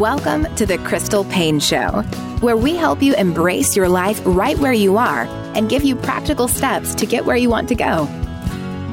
[0.00, 2.00] Welcome to the Crystal Paine Show,
[2.40, 5.24] where we help you embrace your life right where you are
[5.54, 8.06] and give you practical steps to get where you want to go.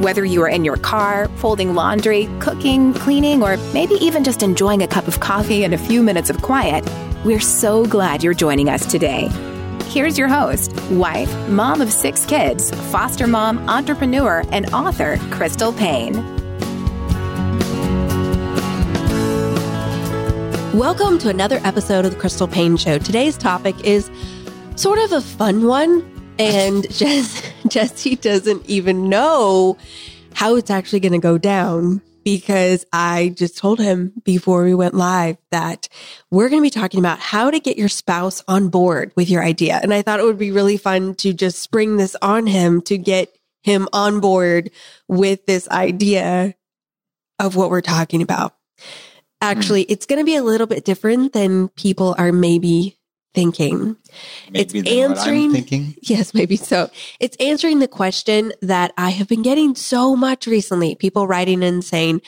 [0.01, 4.83] Whether you are in your car, folding laundry, cooking, cleaning, or maybe even just enjoying
[4.83, 6.85] a cup of coffee and a few minutes of quiet,
[7.23, 9.29] we're so glad you're joining us today.
[9.85, 16.36] Here's your host, wife, mom of six kids, foster mom, entrepreneur, and author, Crystal Paine.
[20.77, 22.99] Welcome to another episode of the Crystal Paine Show.
[22.99, 24.11] Today's topic is
[24.75, 29.75] sort of a fun one, and Jess, Jesse doesn't even know
[30.35, 34.93] how it's actually going to go down because I just told him before we went
[34.93, 35.89] live that
[36.29, 39.43] we're going to be talking about how to get your spouse on board with your
[39.43, 39.79] idea.
[39.81, 42.99] And I thought it would be really fun to just spring this on him to
[42.99, 44.69] get him on board
[45.07, 46.53] with this idea
[47.39, 48.53] of what we're talking about
[49.41, 49.91] actually, mm.
[49.91, 52.97] it's going to be a little bit different than people are maybe
[53.33, 53.95] thinking.
[54.51, 55.95] Maybe it's answering thinking.
[56.01, 56.89] Yes, maybe so.
[57.19, 60.95] It's answering the question that I have been getting so much recently.
[60.95, 62.21] People writing in saying,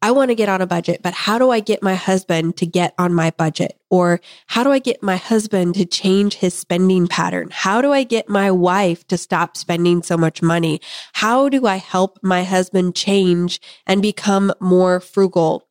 [0.00, 2.66] I want to get on a budget, but how do I get my husband to
[2.66, 3.80] get on my budget?
[3.90, 7.48] Or how do I get my husband to change his spending pattern?
[7.50, 10.80] How do I get my wife to stop spending so much money?
[11.14, 15.66] How do I help my husband change and become more frugal?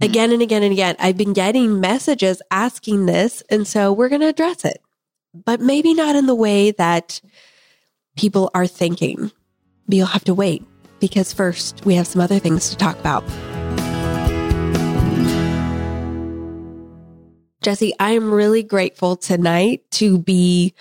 [0.00, 0.12] Mm-hmm.
[0.12, 0.96] again and again and again.
[0.98, 3.42] I've been getting messages asking this.
[3.50, 4.80] And so we're going to address it,
[5.34, 7.20] but maybe not in the way that
[8.16, 9.30] people are thinking.
[9.86, 10.64] But you'll have to wait
[11.00, 13.24] because first we have some other things to talk about.
[17.60, 20.72] Jesse, I am really grateful tonight to be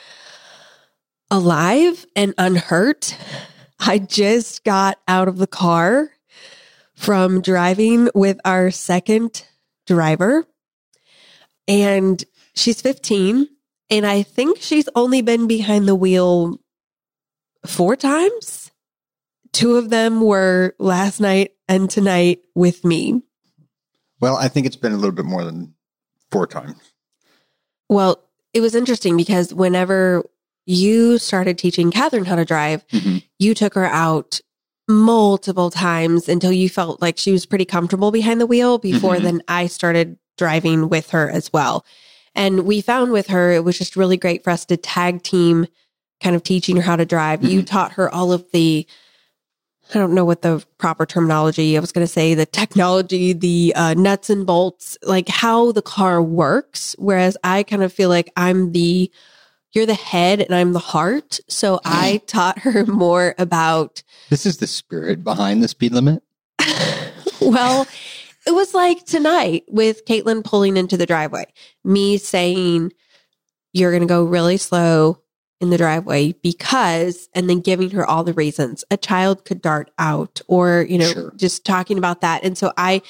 [1.29, 3.17] alive and unhurt.
[3.81, 6.09] I just got out of the car
[6.99, 9.45] from driving with our second
[9.87, 10.45] driver.
[11.65, 12.21] And
[12.53, 13.47] she's 15.
[13.89, 16.59] And I think she's only been behind the wheel
[17.65, 18.71] four times.
[19.53, 23.21] Two of them were last night and tonight with me.
[24.19, 25.75] Well, I think it's been a little bit more than
[26.31, 26.91] four times.
[27.87, 28.21] Well,
[28.53, 30.25] it was interesting because whenever
[30.65, 33.19] you started teaching Kathrynne how to drive, mm-hmm.
[33.39, 34.41] you took her out
[34.89, 39.23] multiple times until you felt like she was pretty comfortable behind the wheel before mm-hmm.
[39.23, 41.85] then I started driving with her as well.
[42.33, 45.67] And we found with her, it was just really great for us to tag team
[46.21, 47.39] kind of teaching her how to drive.
[47.39, 47.49] Mm-hmm.
[47.49, 48.87] You taught her all of the,
[49.93, 53.73] I don't know what the proper terminology, I was going to say the technology, the
[53.75, 56.95] uh, nuts and bolts, like how the car works.
[56.97, 59.11] Whereas I kind of feel like I'm the,
[59.73, 61.39] you're the head and I'm the heart.
[61.47, 61.81] So mm.
[61.85, 64.03] I taught her more about.
[64.29, 66.23] This is the spirit behind the speed limit.
[67.41, 67.87] well,
[68.47, 71.45] it was like tonight with Kaitlynn pulling into the driveway,
[71.83, 72.91] me saying,
[73.73, 75.19] you're going to go really slow
[75.61, 79.91] in the driveway because, and then giving her all the reasons a child could dart
[79.99, 81.33] out or, you know, sure.
[81.35, 82.43] just talking about that.
[82.43, 83.01] And so I,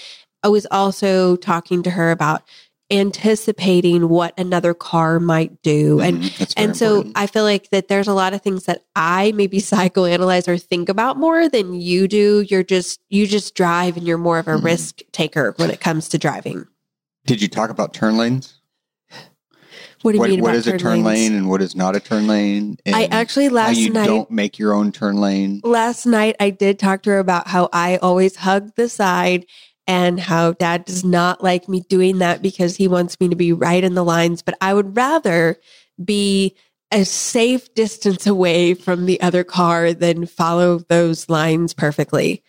[0.44, 2.44] I was also talking to her about
[2.92, 6.40] anticipating what another car might do mm-hmm.
[6.40, 7.18] and and so important.
[7.18, 10.90] i feel like that there's a lot of things that i maybe psychoanalyze or think
[10.90, 14.52] about more than you do you're just you just drive and you're more of a
[14.52, 14.66] mm-hmm.
[14.66, 16.66] risk taker when it comes to driving
[17.26, 18.60] did you talk about turn lanes
[20.02, 21.30] what do you what, mean what is a turn lanes?
[21.30, 22.78] lane and what is not a turn lane?
[22.88, 25.60] I actually last you night don't make your own turn lane.
[25.64, 29.46] Last night I did talk to her about how I always hug the side
[29.90, 33.52] and how dad does not like me doing that because he wants me to be
[33.52, 34.44] right in the lines.
[34.44, 35.58] But I would rather
[36.02, 36.56] be
[36.92, 42.44] a safe distance away from the other car than follow those lines perfectly.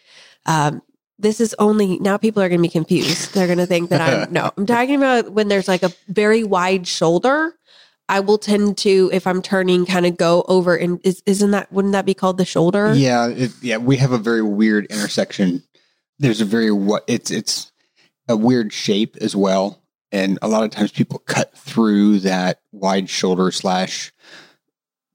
[0.44, 0.82] Um,
[1.18, 3.32] this is only now people are going to be confused.
[3.32, 6.44] They're going to think that I'm no, I'm talking about when there's like a very
[6.44, 7.54] wide shoulder.
[8.06, 11.72] I will tend to, if I'm turning, kind of go over and is, isn't that,
[11.72, 12.92] wouldn't that be called the shoulder?
[12.92, 13.28] Yeah.
[13.28, 13.76] It, yeah.
[13.76, 15.62] We have a very weird intersection
[16.20, 17.72] there's a very what it's it's
[18.28, 19.82] a weird shape as well,
[20.12, 24.12] and a lot of times people cut through that wide shoulder slash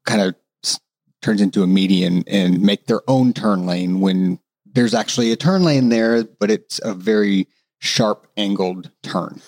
[0.05, 0.35] kind of
[1.21, 5.63] turns into a median and make their own turn lane when there's actually a turn
[5.63, 7.47] lane there, but it's a very
[7.79, 9.41] sharp angled turn.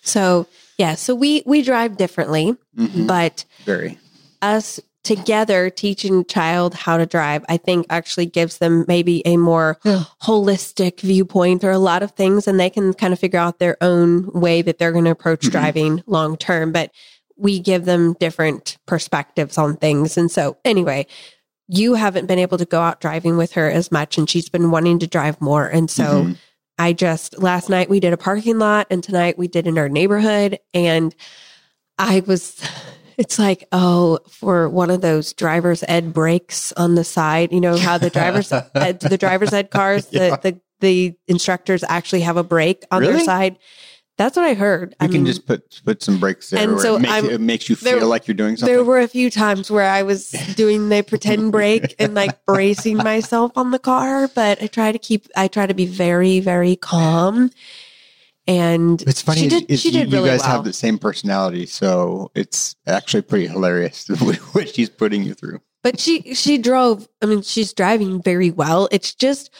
[0.00, 0.46] So
[0.78, 3.06] yeah, so we we drive differently, mm-hmm.
[3.06, 3.98] but very
[4.40, 9.36] us together teaching a child how to drive, I think actually gives them maybe a
[9.36, 9.78] more
[10.22, 13.76] holistic viewpoint or a lot of things, and they can kind of figure out their
[13.80, 16.72] own way that they're going to approach driving long term.
[16.72, 16.92] But
[17.36, 20.16] we give them different perspectives on things.
[20.16, 21.06] And so, anyway,
[21.66, 24.70] you haven't been able to go out driving with her as much, and she's been
[24.70, 25.66] wanting to drive more.
[25.66, 26.32] And so, mm-hmm.
[26.78, 29.88] I just, last night we did a parking lot and tonight we did in our
[29.88, 30.58] neighborhood.
[30.74, 31.14] And
[31.98, 32.60] I was,
[33.22, 37.76] it's like, oh, for one of those driver's ed brakes on the side, you know,
[37.76, 40.36] how the driver's ed, the driver's ed cars, Yeah.
[40.36, 43.58] the, the, the instructors actually have a brake on their side.
[44.18, 44.90] That's what I heard.
[44.90, 46.68] You I can mean, just put put some brakes there.
[46.68, 48.74] And so it, makes, it makes you there- feel like you're doing something.
[48.74, 52.96] There were a few times where I was doing the pretend brake and like bracing
[52.98, 56.76] myself on the car, but I try to keep, I try to be very, very
[56.76, 57.50] calm.
[58.46, 59.42] And it's funny.
[59.42, 60.50] She did, she you, did you really guys well.
[60.50, 64.08] have the same personality, so it's actually pretty hilarious
[64.52, 65.60] what she's putting you through.
[65.82, 68.88] but she, she drove, I mean, she's driving very well.
[68.90, 69.50] It's just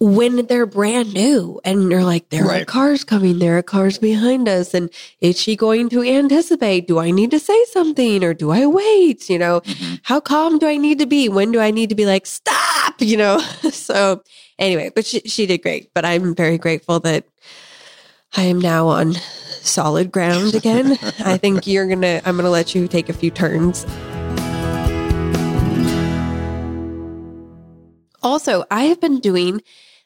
[0.00, 4.48] when they're brand new and you're like, there are cars coming, there are cars behind
[4.48, 4.74] us.
[4.74, 4.90] And
[5.20, 6.86] is she going to anticipate?
[6.88, 9.28] Do I need to say something or do I wait?
[9.30, 9.94] You know, Mm-hmm.
[10.02, 11.28] how calm do I need to be?
[11.28, 12.60] When do I need to be like, stop?
[13.00, 13.38] You know?
[13.70, 14.22] so
[14.58, 15.90] anyway, but she, she did great.
[15.94, 17.24] But I'm very grateful that
[18.36, 19.14] I am now on
[19.62, 20.92] solid ground again.
[21.20, 23.86] I think you're going to, I'm going to let you take a few turns.
[28.22, 29.62] Also, I have been doing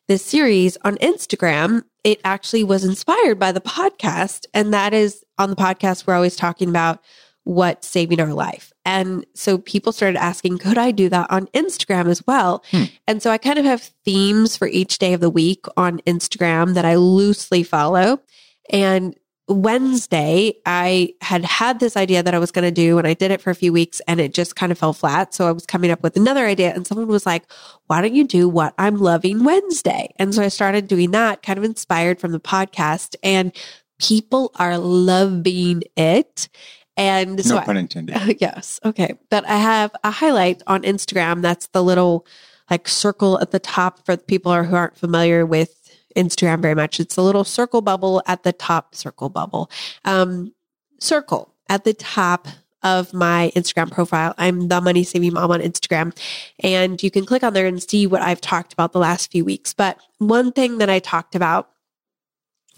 [0.09, 1.85] this series on Instagram.
[2.05, 4.47] It actually was inspired by the podcast.
[4.53, 7.01] And that is on the podcast, we're always talking about
[7.49, 8.75] what's saving our life.
[8.85, 12.63] And so people started asking, could I do that on Instagram as well?
[12.71, 12.85] Hmm.
[13.07, 16.75] And so I kind of have themes for each day of the week on Instagram
[16.75, 18.21] that I loosely follow.
[18.69, 19.17] And
[19.49, 23.31] Wednesday, I had had this idea that I was going to do, and I did
[23.31, 25.33] it for a few weeks and it just kind of fell flat.
[25.33, 27.51] So I was coming up with another idea, and someone was like,
[27.87, 30.13] Why don't you do what I'm loving Wednesday?
[30.17, 33.57] And so I started doing that, kind of inspired from the podcast, and
[33.99, 36.51] people are loving it.
[36.99, 38.37] And so no pun intended.
[38.41, 38.81] yes.
[38.85, 39.15] Okay.
[39.31, 41.43] But I have a highlight on Instagram.
[41.43, 42.27] That's the little
[42.71, 46.99] like circle at the top for the people who aren't familiar with Instagram very much.
[46.99, 49.71] It's a little circle bubble at the top, circle bubble,
[50.05, 50.53] um,
[50.99, 52.49] circle at the top
[52.83, 54.35] of my Instagram profile.
[54.37, 56.17] I'm the money saving mom on Instagram
[56.61, 59.45] and you can click on there and see what I've talked about the last few
[59.45, 59.73] weeks.
[59.73, 61.71] But one thing that I talked about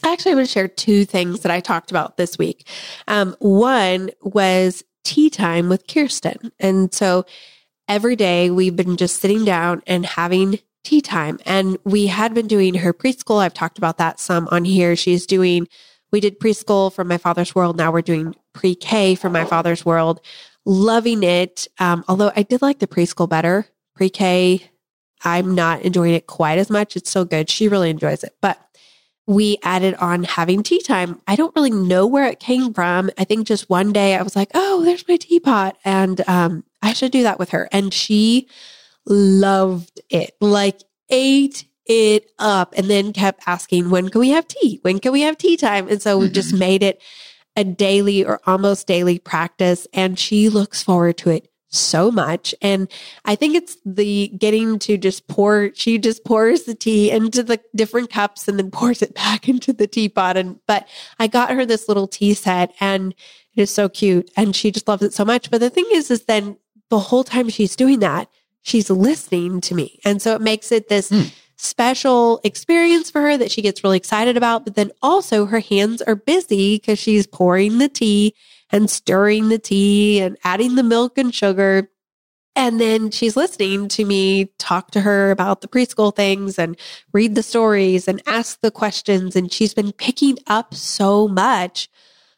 [0.04, 2.66] Actually, I'm going to share two things that I talked about this week.
[3.08, 6.52] Um, one was tea time with Kirsten.
[6.58, 7.24] And so
[7.88, 11.38] every day we've been just sitting down and having tea time.
[11.44, 13.40] And we had been doing her preschool.
[13.40, 14.96] I've talked about that some on here.
[14.96, 15.68] She's doing,
[16.10, 17.76] we did preschool from My Father's World.
[17.76, 20.20] Now we're doing pre K from My Father's World.
[20.64, 21.66] Loving it.
[21.78, 23.66] Um, although I did like the preschool better.
[23.94, 24.70] Pre K,
[25.22, 26.96] I'm not enjoying it quite as much.
[26.96, 27.50] It's still good.
[27.50, 28.34] She really enjoys it.
[28.40, 28.58] But
[29.30, 31.20] we added on having tea time.
[31.28, 33.10] I don't really know where it came from.
[33.16, 35.76] I think just one day I was like, oh, there's my teapot.
[35.84, 37.68] And um, I should do that with her.
[37.70, 38.48] And she
[39.06, 40.80] loved it, like
[41.10, 44.80] ate it up, and then kept asking, when can we have tea?
[44.82, 45.86] When can we have tea time?
[45.86, 47.00] And so we just made it
[47.54, 49.86] a daily or almost daily practice.
[49.92, 52.54] And she looks forward to it so much.
[52.60, 52.90] And
[53.24, 57.60] I think it's the getting to just pour, she just pours the tea into the
[57.74, 60.36] different cups and then pours it back into the teapot.
[60.36, 60.86] And, but
[61.18, 63.14] I got her this little tea set and
[63.54, 65.50] it is so cute and she just loves it so much.
[65.50, 66.56] But the thing is, is then
[66.88, 68.28] the whole time she's doing that,
[68.62, 70.00] she's listening to me.
[70.04, 71.22] And so it makes it this Hmm.
[71.56, 74.64] special experience for her that she gets really excited about.
[74.64, 78.34] But then also her hands are busy because she's pouring the tea
[78.72, 81.88] and stirring the tea and adding the milk and sugar.
[82.56, 86.76] And then she's listening to me talk to her about the preschool things and
[87.12, 89.36] read the stories and ask the questions.
[89.36, 91.88] And she's been picking up so much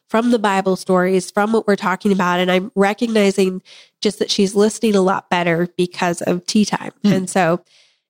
[0.07, 2.39] from the Bible stories, from what we're talking about.
[2.39, 3.63] And I'm recognizing
[3.99, 6.91] just that she's listening a lot better because of tea time.
[7.03, 7.13] Hmm.
[7.13, 7.63] And so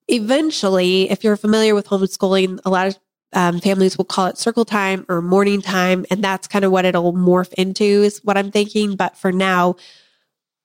[0.08, 2.98] eventually, if you're familiar with homeschooling, a lot of
[3.34, 6.06] um, families will call it circle time or morning time.
[6.10, 8.96] And that's kind of what it'll morph into, is what I'm thinking.
[8.96, 9.76] But for now,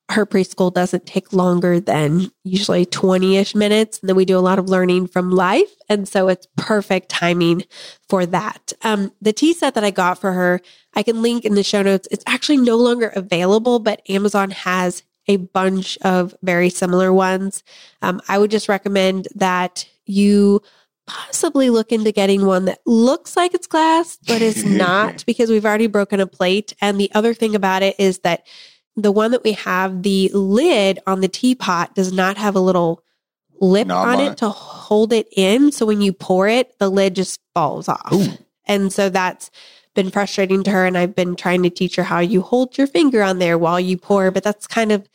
[0.09, 3.99] her preschool doesn't take longer than usually 20 ish minutes.
[3.99, 5.69] And then we do a lot of learning from life.
[5.87, 7.63] And so it's perfect timing
[8.07, 8.73] for that.
[8.81, 10.61] Um, the tea set that I got for her,
[10.95, 12.07] I can link in the show notes.
[12.09, 17.63] It's actually no longer available, but Amazon has a bunch of very similar ones.
[18.01, 20.61] Um, I would just recommend that you
[21.09, 25.65] possibly look into getting one that looks like it's glass, but is not because we've
[25.65, 26.73] already broken a plate.
[26.79, 28.45] And the other thing about it is that
[28.95, 33.03] the one that we have, the lid on the teapot does not have a little
[33.59, 34.37] lip Knob on on it it.
[34.37, 35.71] to hold it in.
[35.71, 38.13] So when you pour it, the lid just falls off.
[38.13, 38.27] Ooh.
[38.65, 39.49] And so that's
[39.95, 40.85] been frustrating to her.
[40.85, 43.79] And I've been trying to teach her how you hold your finger on there while
[43.79, 45.09] you pour, but that's kind of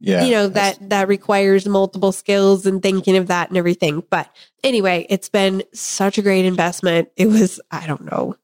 [0.00, 0.24] Yeah.
[0.24, 4.04] you know that that requires multiple skills and thinking of that and everything.
[4.10, 4.28] But
[4.62, 7.08] anyway it's been such a great investment.
[7.16, 8.36] It was i don't know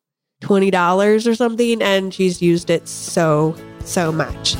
[0.42, 4.56] $20 or something and she's used it so so much.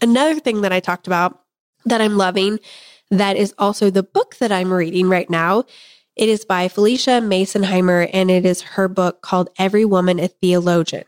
[0.00, 1.42] Another thing that i talked about
[1.84, 2.60] that i'm loving
[3.10, 5.64] that is also the book that i'm reading right now.
[6.14, 11.04] It is by Phylicia Masonheimer and it is her book called every woman a theologian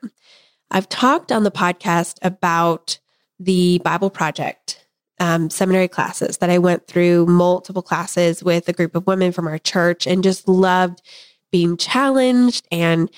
[0.70, 2.98] I've talked on the podcast about
[3.38, 4.86] the Bible Project
[5.18, 9.46] um, seminary classes that I went through multiple classes with a group of women from
[9.46, 11.02] our church and just loved
[11.52, 13.10] being challenged and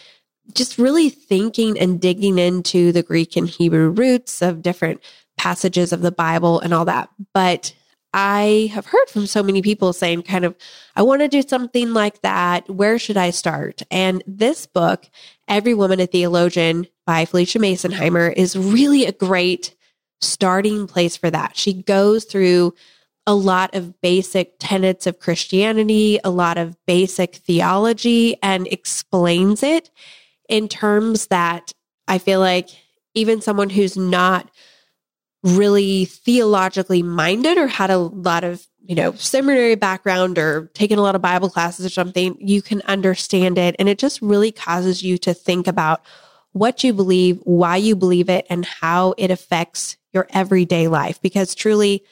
[0.55, 5.01] just really thinking and digging into the Greek and Hebrew roots of different
[5.37, 7.09] passages of the Bible and all that.
[7.33, 7.75] But
[8.15, 10.55] I have heard from so many people saying, kind of,
[10.97, 12.69] I want to do something like that.
[12.69, 13.83] Where should I start?
[13.91, 15.09] And this book,
[15.53, 19.75] Every Woman a Theologian by Phylicia Masonheimer, is really a great
[20.23, 21.59] starting place for that.
[21.59, 22.73] She goes through
[23.27, 29.91] a lot of basic tenets of Christianity, a lot of basic theology, and explains it
[30.49, 31.75] in terms that
[32.09, 32.71] I feel like
[33.13, 34.51] even someone who's not
[35.43, 41.03] really theologically minded or had a lot of, you know, seminary background or taken a
[41.03, 43.75] lot of Bible classes or something, you can understand it.
[43.79, 46.03] And it just really causes you to think about
[46.53, 51.21] what you believe, why you believe it, and how it affects your everyday life.
[51.23, 52.05] Because truly,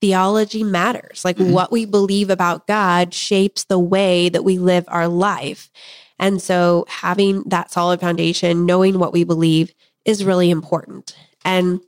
[0.00, 1.24] theology matters.
[1.24, 1.52] Like Mhm.
[1.52, 5.70] what we believe about God shapes the way that we live our life.
[6.18, 9.72] And so having that solid foundation, knowing what we believe
[10.04, 11.14] is really important.
[11.44, 11.80] And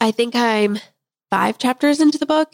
[0.00, 0.78] I think I'm
[1.30, 2.52] five chapters into the book.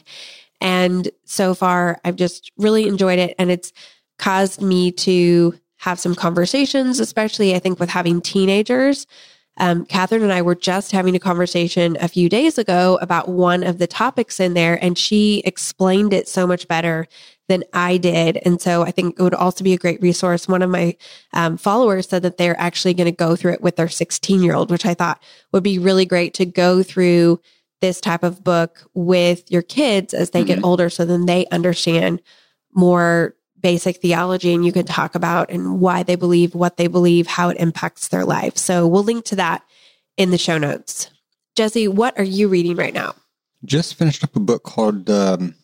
[0.60, 3.34] And so far, I've just really enjoyed it.
[3.38, 3.72] And it's
[4.18, 9.06] caused me to have some conversations, especially I think with having teenagers.
[9.58, 13.62] Um, Kathrynne and I were just having a conversation a few days ago about one
[13.62, 17.06] of the topics in there, and she explained it so much better
[17.48, 18.38] than I did.
[18.44, 20.48] And so I think it would also be a great resource.
[20.48, 20.96] One of my
[21.34, 24.54] um, followers said that they're actually going to go through it with their 16 year
[24.54, 27.40] old, which I thought would be really great to go through
[27.82, 32.22] this type of book with your kids as they get older so then they understand
[32.72, 37.26] more basic theology and you can talk about and why they believe what they believe
[37.26, 39.62] how it impacts their life so we'll link to that
[40.16, 41.10] in the show notes
[41.54, 43.14] jesse what are you reading right now
[43.64, 45.54] just finished up a book called um,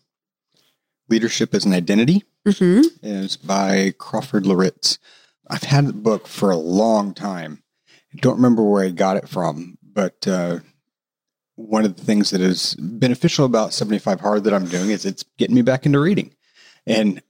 [1.09, 2.25] Leadership as an Identity.
[2.47, 2.83] mm-hmm.
[3.03, 4.99] It's by Crawford Loritts.
[5.49, 7.63] I've had the book for a long time.
[8.15, 10.61] I don't remember where I got it from, but uh,
[11.57, 15.25] one of the things that is beneficial about 75 Hard that I'm doing is it's
[15.39, 16.35] getting me back into reading
[16.87, 17.23] and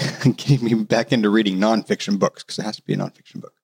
[0.24, 3.54] getting me back into reading nonfiction books because it has to be a nonfiction book.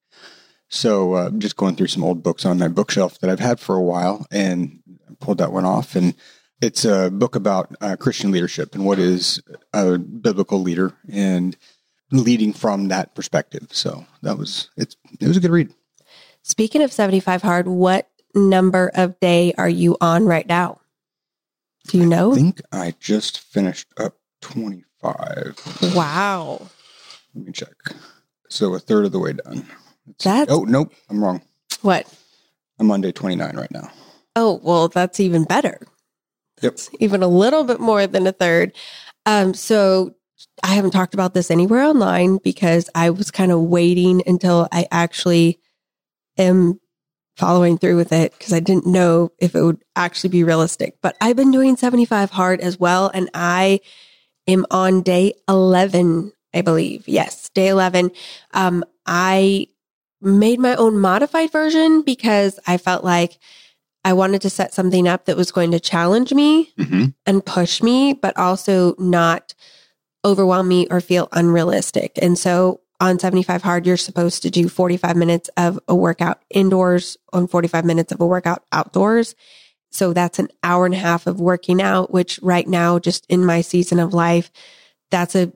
[0.68, 3.60] So uh, I'm just going through some old books on my bookshelf that I've had
[3.60, 5.94] for a while and I pulled that one off.
[5.94, 6.14] And
[6.60, 9.40] it's a book about uh, Christian leadership and what is
[9.72, 11.56] a biblical leader and
[12.10, 13.68] leading from that perspective.
[13.70, 15.72] So that was it's it was a good read.
[16.42, 20.80] speaking of 75 hard what number of day are you on right now
[21.86, 22.32] do you know?
[22.32, 24.16] I think I just finished up
[25.14, 25.94] 25.
[25.94, 26.60] wow
[27.34, 27.74] Let me check.
[28.48, 29.66] So a third of the way done.
[30.22, 31.42] That's- oh nope, I'm wrong.
[31.82, 32.12] what
[32.78, 33.90] I'm on day 29 right now.
[34.34, 35.80] oh well that's even better
[36.62, 36.78] Yep.
[37.00, 38.72] even a little bit more than a third.
[39.26, 40.14] Um, so
[40.62, 44.86] I haven't talked about this anywhere online because I was kind of waiting until I
[44.90, 45.58] actually
[46.38, 46.80] am
[47.36, 50.96] following through with it because I didn't know if it would actually be realistic.
[51.02, 53.80] But I've been doing 75 hard as well, and I
[54.46, 57.06] am on day 11, I believe.
[57.08, 58.10] Yes, day 11.
[58.52, 59.68] Um, I
[60.20, 63.38] made my own modified version because I felt like
[64.04, 67.06] I wanted to set something up that was going to challenge me Mm-hmm.
[67.26, 69.54] and push me, but also not
[70.24, 72.18] overwhelm me or feel unrealistic.
[72.22, 77.16] And so on 75 hard, you're supposed to do 45 minutes of a workout indoors
[77.32, 79.34] on 45 minutes of a workout outdoors.
[79.96, 83.44] So that's an hour and a half of working out, which right now, just in
[83.44, 84.50] my season of life,
[85.10, 85.52] that's a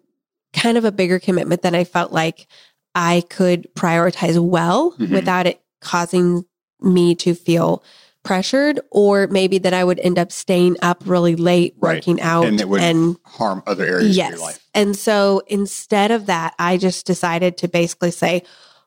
[0.52, 2.46] kind of a bigger commitment than I felt like
[2.94, 5.10] I could prioritize well Mhm.
[5.10, 6.44] without it causing
[6.80, 7.82] me to feel
[8.22, 11.96] pressured or maybe that I would end up staying up really late Right.
[11.96, 14.30] working out And it would and harm other areas of yes.
[14.32, 14.58] your life.
[14.74, 18.42] And so instead of that, I just decided to basically say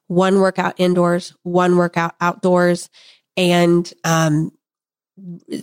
[0.08, 2.90] one workout indoors, one workout outdoors,
[3.36, 4.52] and um,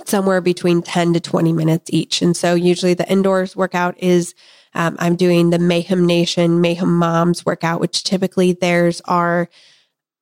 [0.06, 2.22] somewhere between 10 to 20 minutes each.
[2.22, 4.34] And so usually the indoors workout is
[4.74, 9.48] um, I'm doing the Mayhem Nation, Mayhem Moms workout, which typically theirs are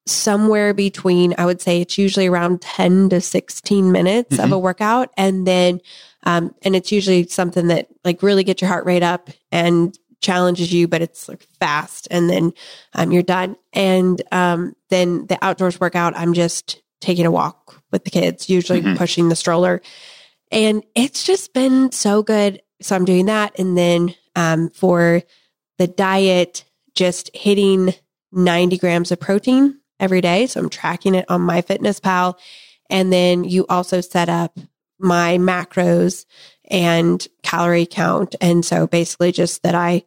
[0.06, 4.44] somewhere between, I would say it's usually around 10 to 16 minutes mm-hmm.
[4.44, 5.11] of a workout.
[5.18, 5.80] And then,
[6.23, 10.73] um, and it's usually something that like really gets your heart rate up and challenges
[10.73, 12.08] you, but it's like fast.
[12.11, 12.52] And then,
[12.94, 13.56] um, you're done.
[13.75, 18.83] And, um, then the outdoors workout, I'm just taking a walk with the kids, usually
[18.83, 18.97] mm-hmm.
[18.97, 19.80] pushing the stroller.
[20.50, 22.62] And it's just been so good.
[22.80, 23.59] So I'm doing that.
[23.59, 25.23] And then, um, for
[25.78, 26.64] the diet,
[26.95, 27.95] just hitting
[28.33, 30.47] 90 grams of protein every day.
[30.47, 32.38] So I'm tracking it on MyFitnessPal.
[32.90, 34.59] And then you also set up
[34.99, 36.25] my macros
[36.71, 38.35] and calorie count.
[38.40, 40.04] And so basically just that I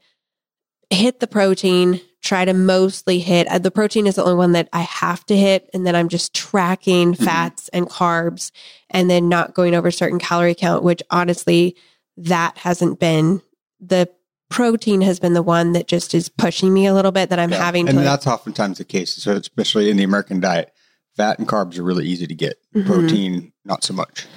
[0.90, 4.70] hit the protein, try to mostly hit uh, the protein is the only one that
[4.72, 5.70] I have to hit.
[5.74, 7.24] And then I'm just tracking mm-hmm.
[7.24, 8.51] fats and carbs
[8.90, 11.75] and then not going over a certain calorie count, which honestly,
[12.18, 13.42] that hasn't been
[13.80, 14.10] the
[14.50, 17.51] protein has been the one that just is pushing me a little bit that I'm
[17.51, 17.63] yeah.
[17.63, 18.04] having and to.
[18.04, 19.16] that's oftentimes the case.
[19.16, 20.72] So especially in the American diet,
[21.16, 22.58] fat and carbs are really easy to get.
[22.75, 22.88] Mm-hmm.
[22.88, 24.28] Protein, not so much.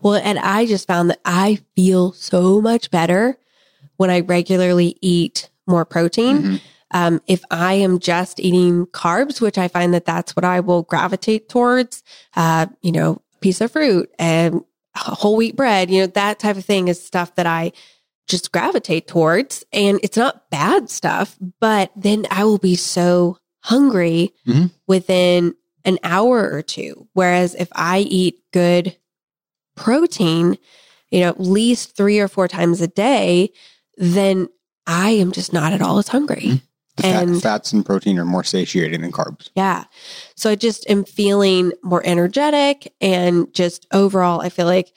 [0.00, 3.38] Well, and I just found that I feel so much better
[3.96, 6.38] when I regularly eat more protein.
[6.38, 6.56] Mm-hmm.
[6.92, 10.82] Um, if I am just eating carbs, which I find that that's what I will
[10.82, 12.02] gravitate towards,
[12.34, 14.64] uh, you know, piece of fruit and
[14.96, 17.72] whole wheat bread, you know, that type of thing is stuff that I
[18.26, 19.64] just gravitate towards.
[19.72, 24.66] And it's not bad stuff, but then I will be so hungry mm-hmm.
[24.86, 25.54] within
[25.84, 27.08] an hour or two.
[27.12, 28.96] Whereas if I eat good
[29.76, 30.58] protein,
[31.10, 33.52] you know, at least three or four times a day,
[33.96, 34.48] then
[34.86, 36.42] I am just not at all as hungry.
[36.42, 36.56] Mm-hmm.
[37.04, 39.50] And Fat, fats and protein are more satiating than carbs.
[39.54, 39.84] Yeah.
[40.34, 44.92] So I just am feeling more energetic and just overall, I feel like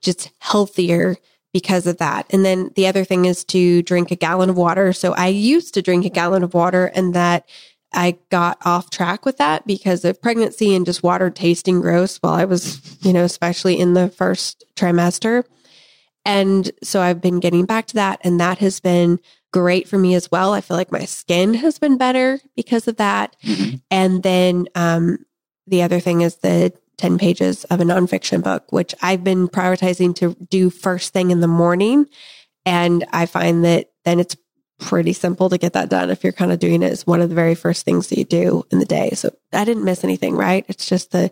[0.00, 1.16] just healthier
[1.52, 2.26] because of that.
[2.30, 4.92] And then the other thing is to drink a gallon of water.
[4.92, 7.48] So I used to drink a gallon of water and that
[7.92, 12.34] I got off track with that because of pregnancy and just water tasting gross while
[12.34, 15.44] I was, you know, especially in the first trimester.
[16.26, 19.18] And so I've been getting back to that and that has been
[19.56, 20.52] great for me as well.
[20.52, 23.34] I feel like my skin has been better because of that.
[23.42, 23.76] Mm-hmm.
[23.90, 25.24] And then um,
[25.66, 30.14] the other thing is the 10 pages of a nonfiction book, which I've been prioritizing
[30.16, 32.04] to do first thing in the morning.
[32.66, 34.36] And I find that then it's
[34.78, 37.30] pretty simple to get that done if you're kind of doing it as one of
[37.30, 39.12] the very first things that you do in the day.
[39.14, 40.66] So I didn't miss anything, right?
[40.68, 41.30] It's just the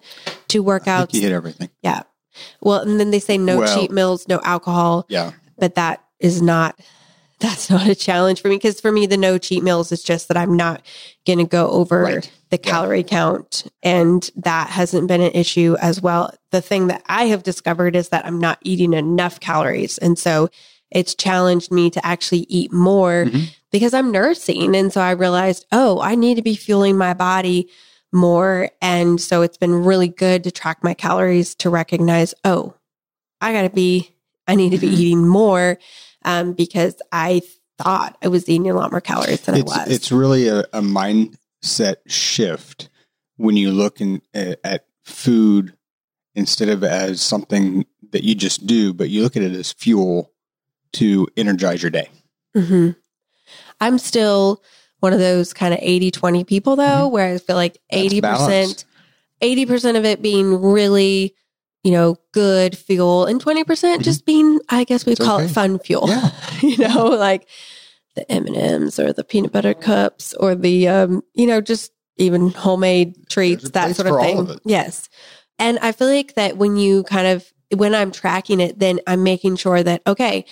[0.48, 1.12] two workouts.
[1.12, 1.68] you hit everything.
[1.82, 2.04] Yeah.
[2.62, 5.04] Well, and then they say no well, cheat meals, no alcohol.
[5.10, 5.32] Yeah.
[5.58, 6.80] But that is not
[7.44, 10.28] that's not a challenge for me because for me the no cheat meals is just
[10.28, 10.82] that I'm not
[11.26, 12.32] going to go over right.
[12.50, 13.08] the calorie yeah.
[13.08, 16.34] count and that hasn't been an issue as well.
[16.50, 20.48] The thing that I have discovered is that I'm not eating enough calories and so
[20.90, 23.44] it's challenged me to actually eat more mm-hmm.
[23.72, 27.68] because I'm nursing and so I realized, "Oh, I need to be fueling my body
[28.12, 32.74] more." And so it's been really good to track my calories to recognize, "Oh,
[33.40, 34.14] I got to be
[34.46, 35.78] I need to be eating more
[36.24, 37.42] um, because I
[37.78, 39.90] thought I was eating a lot more calories than it's, I was.
[39.90, 42.88] It's really a, a mindset shift
[43.36, 45.76] when you look in, at food
[46.34, 50.32] instead of as something that you just do, but you look at it as fuel
[50.92, 52.08] to energize your day.
[52.56, 52.90] Mm-hmm.
[53.80, 54.62] I'm still
[55.00, 57.12] one of those kind of 80 20 people, though, mm-hmm.
[57.12, 58.84] where I feel like 80%,
[59.42, 61.34] 80% of it being really
[61.84, 65.44] you know, good fuel and 20% mm hmm just being, I guess we'd call okay.
[65.44, 66.08] it fun fuel.
[66.08, 66.30] Yeah.
[66.62, 67.48] you know, like
[68.16, 73.28] the M&Ms or the peanut butter cups or the, um, you know, just even homemade
[73.28, 74.38] treats, that sort of thing.
[74.38, 75.08] Of yes.
[75.58, 79.22] And I feel like that when you kind of, when I'm tracking it, then I'm
[79.22, 80.44] making sure that, okay,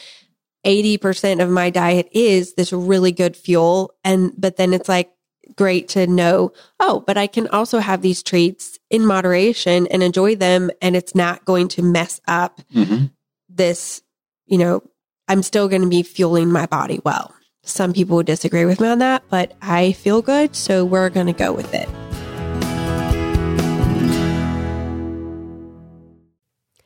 [0.65, 3.95] 80% of my diet is this really good fuel.
[4.05, 5.11] And, but then it's like,
[5.57, 10.37] great to know, oh, but I can also have these treats in moderation and enjoy
[10.37, 10.71] them.
[10.81, 13.07] And it's not going to mess up mm-hmm.
[13.49, 14.03] this,
[14.47, 14.83] you know,
[15.29, 17.35] I'm still going to be fueling my body well.
[17.65, 20.57] Some people would disagree with me on that, but I feel good.
[20.57, 21.89] So we're going to go with it.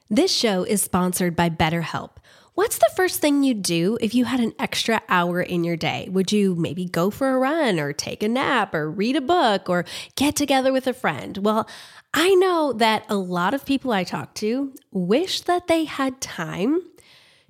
[0.08, 2.10] This show is sponsored by BetterHelp.
[2.56, 6.08] What's the first thing you'd do if you had an extra hour in your day?
[6.10, 9.68] Would you maybe go for a run or take a nap or read a book
[9.68, 11.36] or get together with a friend?
[11.36, 11.68] Well,
[12.14, 16.80] I know that a lot of people I talk to wish that they had time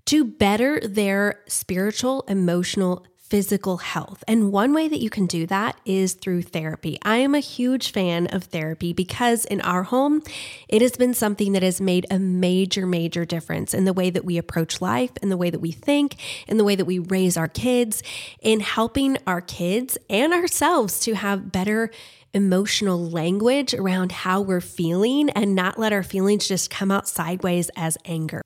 [0.06, 4.22] to better their spiritual, emotional, physical health.
[4.28, 6.98] And one way that you can do that is through therapy.
[7.02, 10.22] I am a huge fan of therapy because in our home,
[10.68, 14.24] it has been something that has made a major, major difference in the way that
[14.24, 17.36] we approach life, in the way that we think, in the way that we raise
[17.36, 18.02] our kids,
[18.40, 21.90] in helping our kids and ourselves to have better
[22.32, 27.70] emotional language around how we're feeling and not let our feelings just come out sideways
[27.76, 28.42] as anger.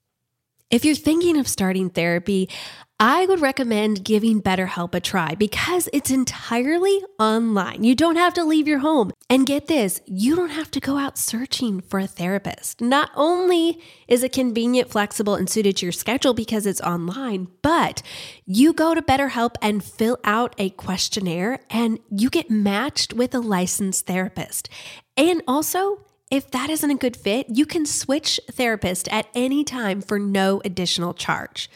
[0.70, 2.48] If you're thinking of starting therapy,
[3.02, 7.82] I would recommend giving BetterHelp a try because it's entirely online.
[7.82, 9.10] You don't have to leave your home.
[9.30, 12.82] And get this, you don't have to go out searching for a therapist.
[12.82, 18.02] Not only is it convenient, flexible, and suited to your schedule because it's online, but
[18.44, 23.40] you go to BetterHelp and fill out a questionnaire and you get matched with a
[23.40, 24.68] licensed therapist.
[25.16, 30.02] And also, if that isn't a good fit, you can switch therapist at any time
[30.02, 31.70] for no additional charge.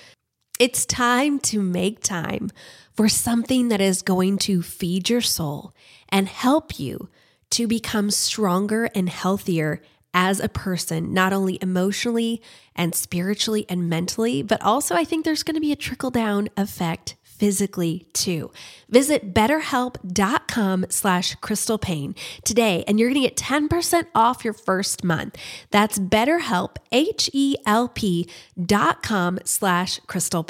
[0.60, 2.52] It's time to make time
[2.92, 5.74] for something that is going to feed your soul
[6.08, 7.08] and help you
[7.50, 9.82] to become stronger and healthier
[10.14, 12.40] as a person, not only emotionally
[12.76, 16.48] and spiritually and mentally, but also I think there's going to be a trickle down
[16.56, 18.50] effect physically too.
[18.88, 25.04] Visit betterhelp.com slash Crystal Paine today and you're going to get 10% off your first
[25.04, 25.36] month.
[25.70, 28.30] That's betterhelp, H-E-L-P
[28.64, 30.42] dot com slash crystal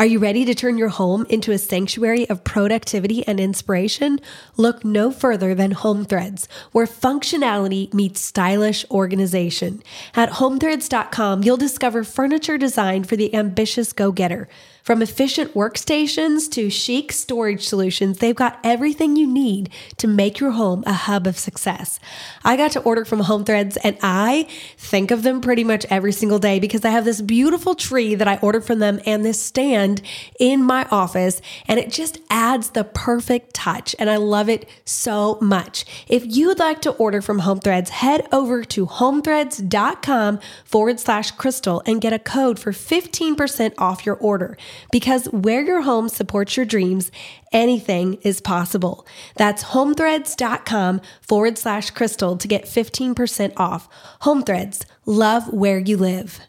[0.00, 4.18] Are you ready to turn your home into a sanctuary of productivity and inspiration?
[4.56, 9.82] Look no further than Home Threads, where functionality meets stylish organization.
[10.14, 14.48] At homethreads.com, you'll discover furniture designed for the ambitious go getter.
[14.82, 20.52] From efficient workstations to chic storage solutions, they've got everything you need to make your
[20.52, 22.00] home a hub of success.
[22.44, 24.46] I got to order from Home Threads and I
[24.78, 28.26] think of them pretty much every single day because I have this beautiful tree that
[28.26, 30.00] I ordered from them and this stand
[30.38, 35.38] in my office and it just adds the perfect touch and I love it so
[35.40, 35.84] much.
[36.08, 41.82] If you'd like to order from Home Threads, head over to homethreads.com forward slash crystal
[41.84, 44.56] and get a code for 15% off your order
[44.90, 47.10] because where your home supports your dreams,
[47.52, 49.06] anything is possible.
[49.36, 53.88] That's homethreads.com forward slash crystal to get 15% off.
[54.22, 56.40] Home Threads, love where you live.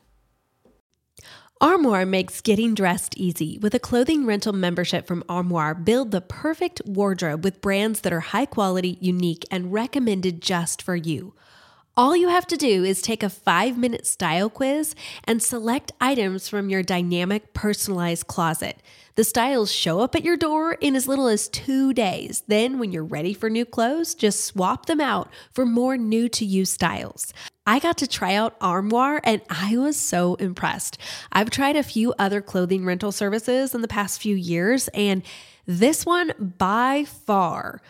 [1.61, 3.59] Armoire makes getting dressed easy.
[3.59, 8.19] With a clothing rental membership from Armoire, build the perfect wardrobe with brands that are
[8.19, 11.35] high quality, unique, and recommended just for you.
[11.97, 16.47] All you have to do is take a five minute style quiz and select items
[16.47, 18.81] from your dynamic personalized closet.
[19.15, 22.43] The styles show up at your door in as little as two days.
[22.47, 26.45] Then, when you're ready for new clothes, just swap them out for more new to
[26.45, 27.33] you styles.
[27.67, 30.97] I got to try out Armoire and I was so impressed.
[31.33, 35.23] I've tried a few other clothing rental services in the past few years, and
[35.65, 37.81] this one by far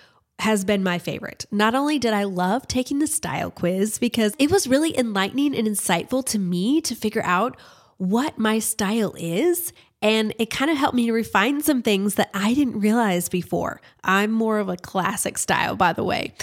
[0.41, 1.45] has been my favorite.
[1.51, 5.67] Not only did I love taking the style quiz because it was really enlightening and
[5.67, 7.55] insightful to me to figure out
[7.97, 9.71] what my style is.
[10.01, 13.81] And it kind of helped me to refine some things that I didn't realize before.
[14.03, 16.33] I'm more of a classic style, by the way.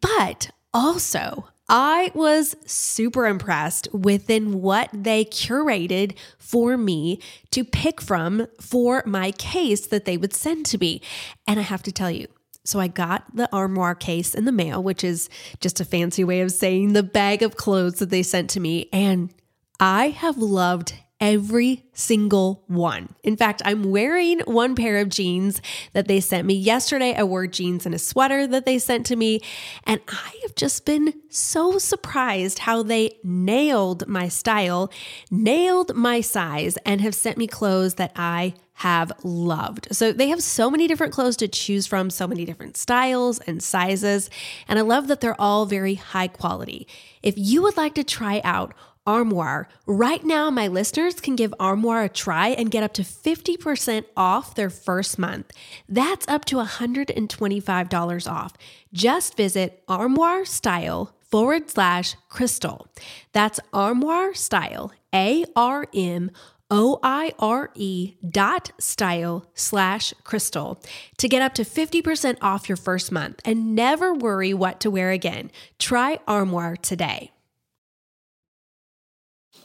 [0.00, 8.46] But also, I was super impressed within what they curated for me to pick from
[8.58, 11.02] for my case that they would send to me.
[11.46, 12.28] And I have to tell you,
[12.64, 15.28] so I got the armoire case in the mail, which is
[15.60, 18.88] just a fancy way of saying the bag of clothes that they sent to me.
[18.92, 19.32] And
[19.80, 23.08] I have loved every single one.
[23.22, 27.14] In fact, I'm wearing one pair of jeans that they sent me yesterday.
[27.14, 29.40] I wore jeans and a sweater that they sent to me.
[29.84, 34.90] And I have just been so surprised how they nailed my style,
[35.30, 39.88] nailed my size, and have sent me clothes that I have loved.
[39.92, 43.62] So they have so many different clothes to choose from, so many different styles and
[43.62, 44.30] sizes.
[44.66, 46.86] And I love that they're all very high quality.
[47.22, 49.68] If you would like to try out Armoire.
[49.84, 54.54] Right now, my listeners can give Armoire a try and get up to 50% off
[54.54, 55.50] their first month.
[55.88, 58.52] That's up to $125 off.
[58.92, 62.86] Just visit Armoire Style forward slash crystal.
[63.32, 66.30] That's Armoire Style, A R M
[66.72, 70.80] O I R E dot style slash crystal
[71.18, 75.10] to get up to 50% off your first month and never worry what to wear
[75.10, 75.50] again.
[75.78, 77.30] Try Armoire today.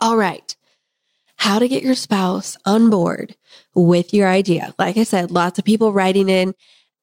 [0.02, 0.54] All right.
[1.38, 3.38] How to get your spouse on board
[3.74, 4.74] with your idea.
[4.78, 6.54] Like I said, lots of people writing in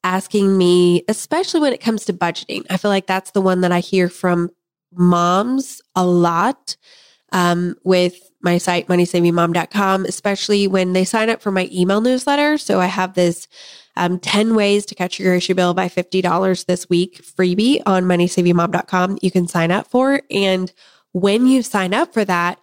[0.03, 2.67] asking me, especially when it comes to budgeting.
[2.69, 4.51] I feel like that's the one that I hear from
[4.93, 6.77] moms a lot
[7.33, 12.59] um, with my site, moneysavingmom.com, especially when they sign up for my email newsletter.
[12.59, 13.49] So I have this
[13.97, 19.19] um, 10 ways to cut your grocery bill by $50 this week freebie on moneysavingmom.com
[19.23, 20.21] you can sign up for.
[20.31, 20.73] And
[21.13, 22.61] when you sign up for that,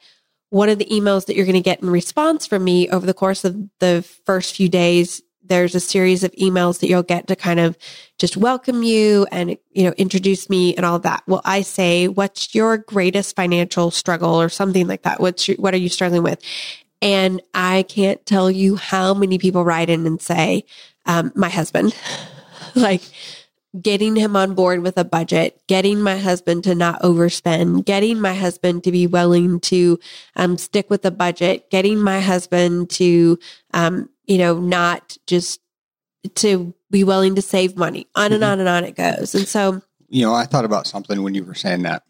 [0.49, 3.13] one of the emails that you're going to get in response from me over the
[3.13, 7.35] course of the first few days there's a series of emails that you'll get to
[7.35, 7.77] kind of
[8.17, 11.23] just welcome you and, you know, introduce me and all that.
[11.27, 15.19] Well, I say, what's your greatest financial struggle or something like that?
[15.19, 16.41] What's your, what are you struggling with?
[17.01, 20.65] And I can't tell you how many people write in and say,
[21.05, 21.95] um, my husband,
[22.75, 23.01] like,
[23.79, 28.33] getting him on board with a budget, getting my husband to not overspend, getting my
[28.33, 29.97] husband to be willing to
[30.35, 33.39] um, stick with the budget, getting my husband to,
[33.73, 35.61] um, you know, not just
[36.35, 38.07] to be willing to save money.
[38.15, 38.35] On mm-hmm.
[38.35, 39.33] and on and on it goes.
[39.35, 42.03] And so, you know, I thought about something when you were saying that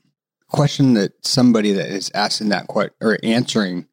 [0.47, 3.87] question that somebody that is asking that question or answering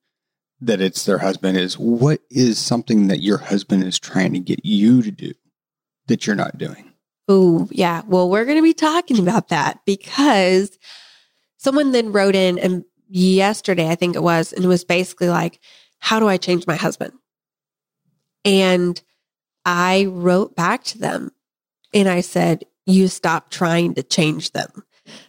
[0.61, 4.65] that it's their husband is what is something that your husband is trying to get
[4.65, 5.33] you to do
[6.09, 6.93] that you're not doing?
[7.29, 8.03] Oh, yeah.
[8.07, 10.77] Well, we're going to be talking about that because
[11.59, 15.61] someone then wrote in and yesterday, I think it was, and it was basically like,
[15.99, 17.13] how do I change my husband?
[18.49, 19.01] And
[19.65, 21.33] I wrote back to them
[21.93, 24.85] and I said, you stop trying to change them.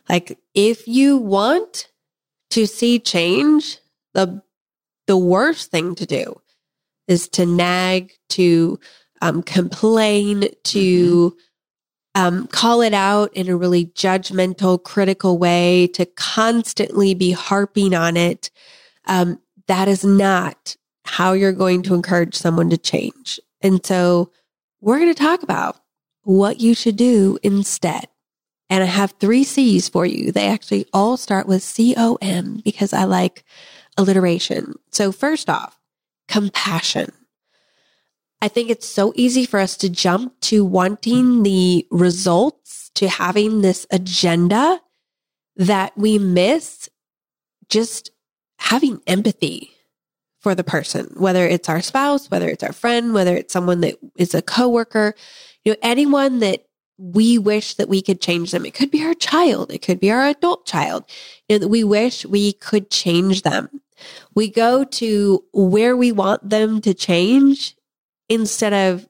[0.08, 1.89] Like if you want
[2.51, 3.79] to see change,
[4.13, 4.41] the
[5.08, 6.39] the worst thing to do
[7.08, 8.79] is to nag, to
[9.21, 11.39] um, complain, to mm-hmm
[12.15, 18.17] um, call it out in a really judgmental, critical way, to constantly be harping on
[18.17, 18.49] it,
[19.05, 20.75] um, that is not
[21.10, 23.39] how you're going to encourage someone to change.
[23.62, 24.32] And so
[24.80, 25.78] we're going to talk about
[26.22, 28.08] what you should do instead.
[28.69, 30.32] And I have three C's for you.
[30.32, 33.43] They actually all start with C O M because I like
[33.98, 34.76] alliteration.
[34.91, 35.80] So, first off,
[36.28, 37.12] compassion.
[38.41, 43.62] I think it's so easy for us to jump to wanting the results, to having
[43.62, 44.80] this agenda
[45.56, 46.88] that we miss
[47.67, 48.12] just
[48.60, 49.72] having empathy
[50.39, 53.95] for the person, whether it's our spouse, whether it's our friend, whether it's someone that
[54.15, 55.13] is a coworker,
[55.63, 56.65] you know, anyone that
[56.97, 58.65] we wish that we could change them.
[58.65, 59.71] It could be our child.
[59.71, 61.06] It could be our adult child.
[61.47, 63.82] You know, that we wish we could change them.
[64.36, 67.75] We go to where we want them to change
[68.28, 69.08] instead of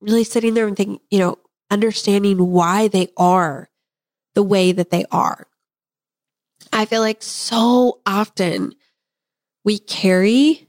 [0.00, 1.38] really sitting there and thinking, you know,
[1.70, 3.70] understanding why they are
[4.34, 5.46] the way that they are.
[6.72, 8.74] I feel like so often
[9.64, 10.68] we carry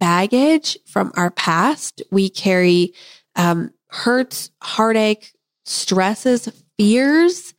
[0.00, 2.02] baggage from our past.
[2.10, 2.94] We carry
[3.36, 5.32] um, hurts, heartache,
[5.64, 7.54] stresses, fears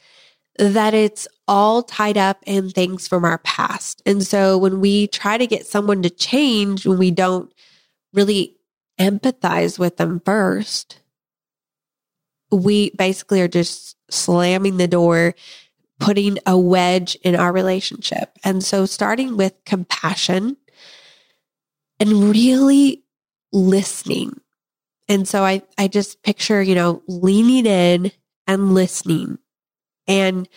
[0.58, 4.02] that it's all tied up in things from our past.
[4.06, 7.52] And so when we try to get someone to change, when we don't
[8.14, 8.58] really
[9.00, 11.00] empathize with them first,
[12.52, 15.34] we basically are just slamming the door,
[16.00, 18.38] putting a wedge in our relationship.
[18.44, 20.58] And so, starting with compassion
[22.00, 23.04] and really
[23.52, 24.40] listening.
[25.08, 28.12] And so, I, I just picture, you know, leaning in
[28.48, 29.40] and listening
[30.08, 30.48] and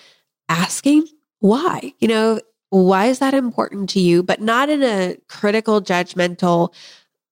[0.49, 1.07] asking
[1.41, 4.23] why, you know, why is that important to you?
[4.23, 6.73] But not in a critical, judgmental,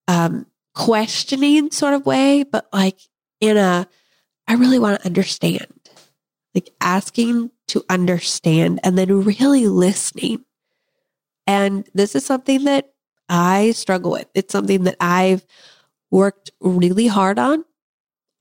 [0.06, 2.98] um, questioning sort of way, but like
[3.40, 3.88] in a,
[4.46, 5.66] I really want to understand,
[6.54, 10.44] like asking to understand and then really listening.
[11.46, 12.92] And this is something that
[13.30, 14.26] I struggle with.
[14.34, 15.46] It's something that I've
[16.10, 17.64] worked really hard on.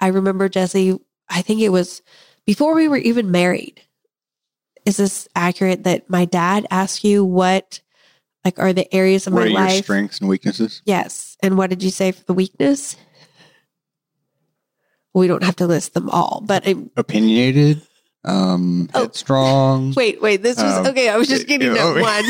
[0.01, 0.99] I remember Jesse,
[1.29, 2.01] I think it was
[2.45, 3.81] before we were even married.
[4.85, 7.81] Is this accurate that my dad asked you what
[8.43, 10.81] like, are the areas of what my life your strengths and weaknesses?
[10.85, 11.37] Yes.
[11.43, 12.95] And what did you say for the weakness?
[15.13, 17.81] We don't have to list them all, but I'm, opinionated,
[18.23, 19.01] um, oh.
[19.01, 19.93] headstrong.
[19.97, 20.43] Wait, wait.
[20.43, 21.09] This was um, okay.
[21.09, 22.23] I was just getting at oh, one.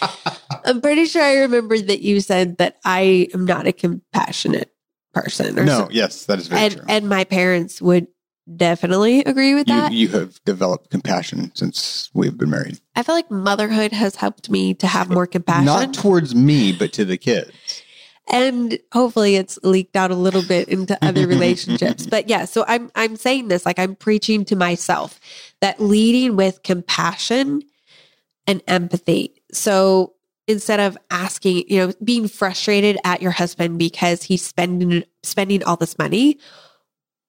[0.64, 4.72] I'm pretty sure I remember that you said that I am not a compassionate
[5.12, 5.54] person.
[5.54, 5.96] no, something.
[5.96, 6.84] yes, that is very and, true.
[6.88, 8.06] And my parents would
[8.56, 9.92] definitely agree with you, that.
[9.92, 12.80] You have developed compassion since we've been married.
[12.96, 15.66] I feel like motherhood has helped me to have more compassion.
[15.66, 17.82] Not towards me, but to the kids.
[18.28, 22.06] And hopefully it's leaked out a little bit into other relationships.
[22.06, 25.20] But yeah, so I'm I'm saying this like I'm preaching to myself
[25.60, 27.62] that leading with compassion
[28.46, 29.42] and empathy.
[29.52, 30.14] So
[30.46, 35.76] instead of asking, you know, being frustrated at your husband because he's spending spending all
[35.76, 36.38] this money,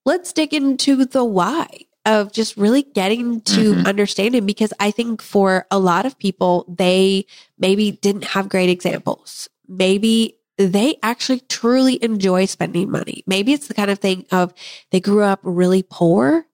[0.04, 1.68] let's dig into the why
[2.04, 3.86] of just really getting to mm-hmm.
[3.86, 7.26] understand him because I think for a lot of people, they
[7.58, 9.48] maybe didn't have great examples.
[9.66, 13.24] Maybe they actually truly enjoy spending money.
[13.26, 14.54] Maybe it's the kind of thing of
[14.90, 16.45] they grew up really poor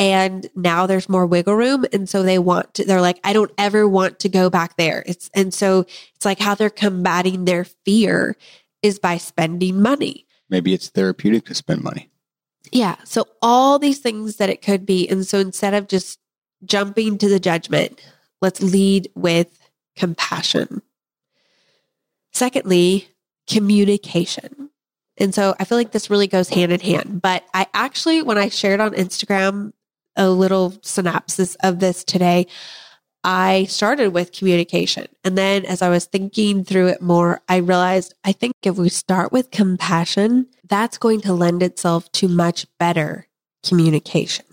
[0.00, 1.84] and now there's more wiggle room.
[1.92, 5.04] And so they want to, they're like, I don't ever want to go back there.
[5.06, 5.80] It's, and so
[6.14, 8.34] it's like how they're combating their fear
[8.82, 10.26] is by spending money.
[10.48, 12.08] Maybe it's therapeutic to spend money.
[12.72, 12.96] Yeah.
[13.04, 15.06] So all these things that it could be.
[15.06, 16.18] And so instead of just
[16.64, 18.00] jumping to the judgment,
[18.40, 20.80] let's lead with compassion.
[22.32, 23.08] Secondly,
[23.46, 24.70] communication.
[25.18, 27.20] And so I feel like this really goes hand in hand.
[27.20, 29.72] But I actually, when I shared on Instagram
[30.16, 32.46] a little synopsis of this today,
[33.22, 35.06] I started with communication.
[35.24, 38.88] And then as I was thinking through it more, I realized I think if we
[38.88, 43.26] start with compassion, that's going to lend itself to much better
[43.66, 44.46] communication.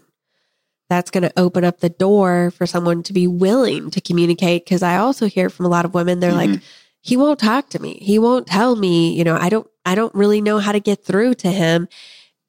[0.89, 4.67] That's going to open up the door for someone to be willing to communicate.
[4.67, 6.53] Cause I also hear from a lot of women, they're mm-hmm.
[6.53, 6.61] like,
[7.01, 7.99] he won't talk to me.
[8.01, 11.05] He won't tell me, you know, I don't, I don't really know how to get
[11.05, 11.87] through to him.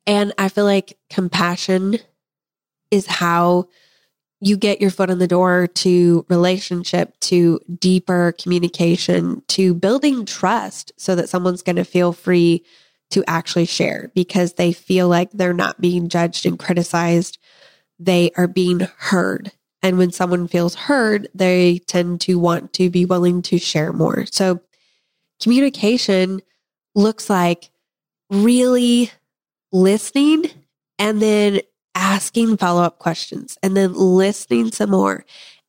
[0.06, 1.98] And I feel like compassion
[2.90, 3.68] is how
[4.40, 10.92] you get your foot in the door to relationship, to deeper communication, to building trust
[10.96, 12.64] so that someone's going to feel free
[13.10, 17.38] to actually share because they feel like they're not being judged and criticized.
[17.98, 19.50] They are being heard.
[19.82, 24.26] And when someone feels heard, they tend to want to be willing to share more.
[24.26, 24.60] So
[25.42, 26.40] communication
[26.94, 27.70] looks like
[28.30, 29.10] really
[29.72, 30.46] listening
[30.98, 31.60] and then
[31.94, 35.24] asking follow up questions and then listening some more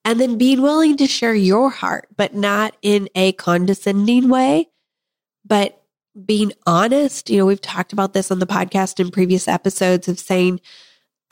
[0.05, 4.69] and then being willing to share your heart, but not in a condescending way,
[5.45, 5.81] but
[6.25, 7.29] being honest.
[7.29, 10.61] You know, we've talked about this on the podcast in previous episodes of saying,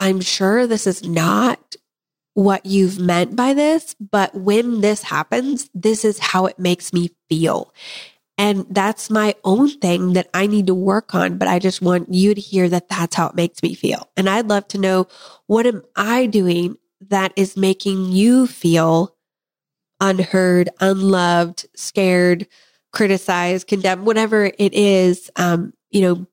[0.00, 1.76] I'm sure this is not
[2.34, 7.10] what you've meant by this, but when this happens, this is how it makes me
[7.28, 7.74] feel.
[8.38, 11.38] And that's my own thing that I need to work on.
[11.38, 14.08] But I just want you to hear that that's how it makes me feel.
[14.16, 15.08] And I'd love to know
[15.46, 16.76] what am I doing
[17.08, 19.16] that is making you feel
[20.00, 22.46] unheard, unloved, scared,
[22.92, 26.26] criticized, condemned, whatever it is, um, you know,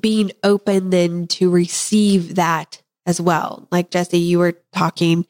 [0.00, 3.68] being open then to receive that as well.
[3.70, 5.26] Like Jesse, you were talking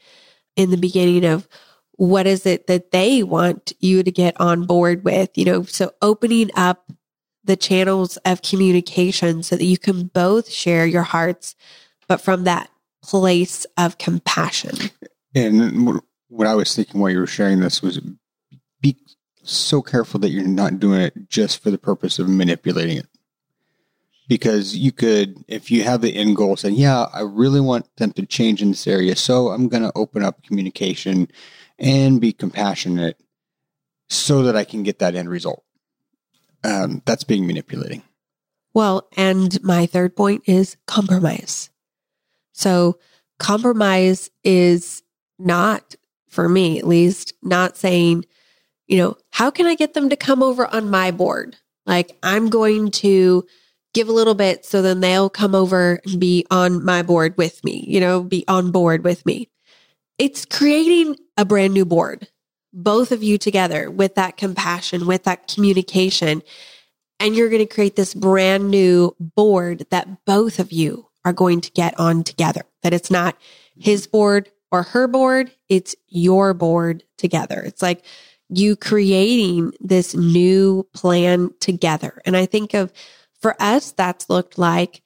[0.57, 1.49] in the beginning of
[2.03, 5.39] what is it that they want you to get on board with?
[5.39, 6.91] You know, so opening up
[7.45, 11.55] the channels of communication so that you can both share your hearts,
[12.09, 12.69] but from that
[13.05, 14.91] place of compassion.
[15.33, 18.01] And what I was thinking while you were sharing this was
[18.81, 18.97] be
[19.45, 23.07] so careful that you're not doing it just for the purpose of manipulating it.
[24.27, 28.13] Because you could, if you have the end goal saying, yeah, I really want them
[28.15, 31.29] to change in this area, so I'm going to open up communication
[31.83, 33.21] and be compassionate
[34.09, 35.65] so that I can get that end result.
[36.65, 38.03] Um, that's being manipulating.
[38.73, 41.71] Well, and my third point is compromise.
[42.53, 42.99] So,
[43.39, 45.03] compromise is
[45.39, 45.97] not,
[46.29, 48.25] for me at least, not saying,
[48.87, 51.57] you know, how can I get them to come over on my board?
[51.85, 53.45] Like, I'm going to
[53.93, 57.63] give a little bit so then they'll come over and be on my board with
[57.65, 59.51] me, you know, be on board with me.
[60.19, 62.29] It's creating a brand new board,
[62.73, 66.43] both of you together with that compassion, with that communication.
[67.19, 71.61] And you're going to create this brand new board that both of you are going
[71.61, 72.63] to get on together.
[72.83, 73.37] That it's not
[73.77, 77.61] his board or her board, it's your board together.
[77.61, 78.05] It's like
[78.49, 82.21] you creating this new plan together.
[82.25, 82.93] And I think of
[83.41, 85.03] for us, that's looked like,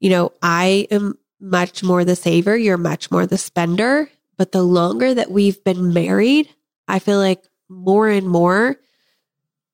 [0.00, 4.08] you know, I am much more the saver, you're much more the spender.
[4.36, 6.48] But the longer that we've been married,
[6.88, 8.76] I feel like more and more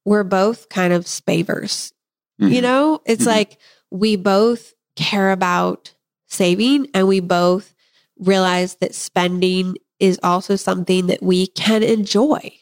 [0.05, 1.93] we're both kind of spavers.
[2.41, 2.53] Mm-hmm.
[2.53, 3.31] You know, it's mm-hmm.
[3.31, 3.59] like
[3.91, 5.95] we both care about
[6.27, 7.75] saving and we both
[8.19, 12.53] realize that spending is also something that we can enjoy.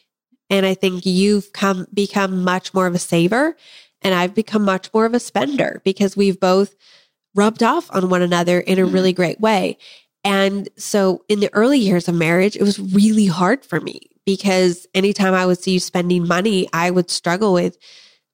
[0.49, 3.55] And I think you've come become much more of a saver
[4.01, 6.75] and I've become much more of a spender because we've both
[7.35, 8.93] rubbed off on one another in a mm-hmm.
[8.93, 9.77] really great way.
[10.27, 14.85] And so in the early years of marriage, it was really hard for me because
[14.93, 17.77] anytime I would see you spending money, I would struggle with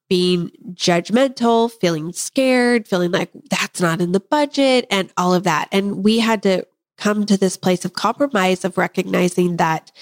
[0.08, 5.68] being judgmental, feeling scared, feeling like that's not in the budget and all of that.
[5.70, 6.66] And we had to
[6.98, 9.92] come to this place of compromise of recognizing that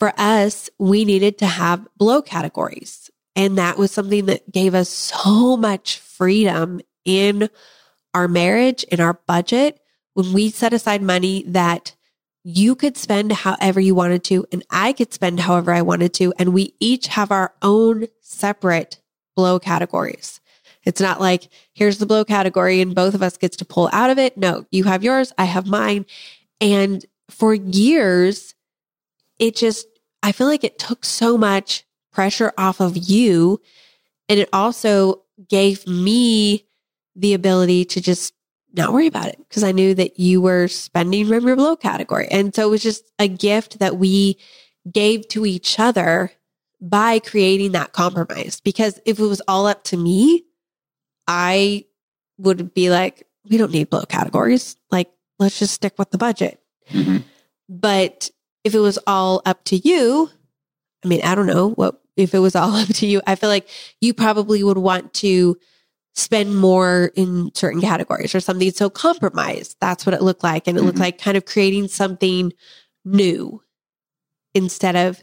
[0.00, 3.08] for us, we needed to have blow categories.
[3.36, 7.48] And that was something that gave us so much freedom in
[8.14, 9.78] our marriage, in our budget,
[10.14, 11.94] when we set aside money that
[12.44, 16.32] you could spend however you wanted to, and I could spend however I wanted to,
[16.38, 19.00] and we each have our own separate
[19.34, 20.40] blow categories.
[20.84, 24.10] It's not like here's the blow category and both of us gets to pull out
[24.10, 24.36] of it.
[24.36, 26.06] No, you have yours, I have mine.
[26.60, 28.54] And for years,
[29.38, 29.86] it just,
[30.22, 33.60] I feel like it took so much pressure off of you.
[34.28, 36.66] And it also gave me
[37.16, 38.34] the ability to just
[38.76, 42.28] not worry about it because I knew that you were spending from your blow category.
[42.30, 44.38] And so it was just a gift that we
[44.90, 46.32] gave to each other
[46.80, 48.60] by creating that compromise.
[48.60, 50.44] Because if it was all up to me,
[51.26, 51.86] I
[52.38, 54.76] would be like, we don't need blow categories.
[54.90, 56.60] Like, let's just stick with the budget.
[56.90, 57.18] Mm-hmm.
[57.68, 58.30] But
[58.64, 60.30] if it was all up to you,
[61.04, 63.48] I mean, I don't know what, if it was all up to you, I feel
[63.48, 63.68] like
[64.00, 65.56] you probably would want to
[66.14, 68.70] spend more in certain categories or something.
[68.70, 70.68] So compromise, that's what it looked like.
[70.68, 71.02] And it looked Mhm.
[71.02, 72.52] like kind of creating something
[73.04, 73.60] new
[74.54, 75.22] instead of,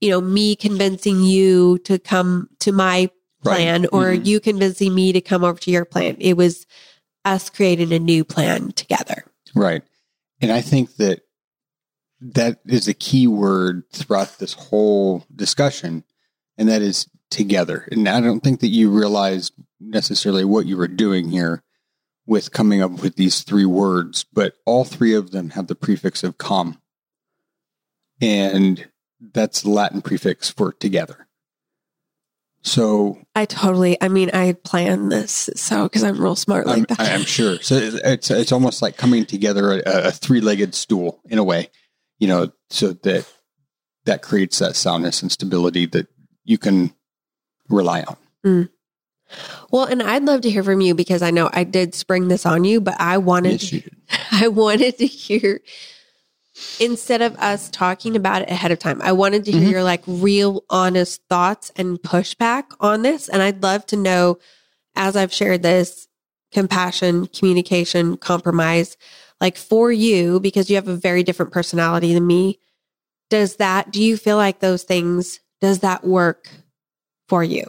[0.00, 3.10] you know, me convincing you to come to my
[3.44, 3.56] Right.
[3.56, 4.24] plan or Mhm.
[4.26, 6.16] you convincing me to come over to your plan.
[6.18, 6.66] It was
[7.26, 9.24] us creating a new plan together.
[9.54, 9.82] Right.
[10.40, 11.20] And I think that
[12.20, 16.04] that is a key word throughout this whole discussion,
[16.56, 17.86] and that is together.
[17.92, 21.62] And I don't think that you realized necessarily what you were doing here
[22.26, 26.24] with coming up with these three words, but all three of them have the prefix
[26.24, 26.80] of com.
[28.22, 28.88] And
[29.20, 31.26] that's the Latin prefix for together.
[32.62, 36.96] So I totally, I mean, I planned this so because I'm real smart like I'm,
[36.96, 37.00] that.
[37.00, 37.60] I'm sure.
[37.60, 41.44] So it's it's, it's almost like coming together a, a three legged stool in a
[41.44, 41.68] way,
[42.18, 43.30] you know, so that
[44.06, 46.06] that creates that soundness and stability that
[46.44, 46.94] you can
[47.68, 48.68] rely on.
[49.70, 52.46] Well, and I'd love to hear from you because I know I did spring this
[52.46, 53.82] on you, but I wanted Yes, you.
[54.32, 55.60] I wanted to hear
[56.80, 59.70] instead of us talking about it ahead of time, I wanted to hear Mhm.
[59.70, 63.28] your like real honest thoughts and pushback on this.
[63.28, 64.38] And I'd love to know
[64.96, 66.08] as I've shared this
[66.52, 68.96] compassion, communication, compromise,
[69.40, 72.58] like for you, because you have a very different personality than me,
[73.30, 76.48] does that, do you feel like those things, does that work
[77.34, 77.66] for you?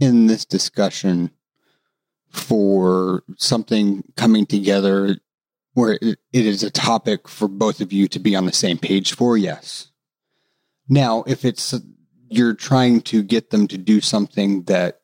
[0.00, 1.30] in this discussion
[2.30, 5.16] for something coming together
[5.74, 8.78] where it, it is a topic for both of you to be on the same
[8.78, 9.90] page for yes.
[10.88, 11.74] Now if it's
[12.28, 15.00] you're trying to get them to do something that